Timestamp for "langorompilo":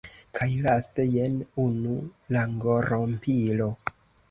2.39-3.71